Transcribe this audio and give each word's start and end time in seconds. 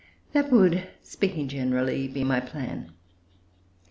That 0.31 0.49
would, 0.51 0.87
speaking 1.03 1.47
generally, 1.47 2.07
be 2.07 2.23
my 2.23 2.39
plan. 2.39 2.91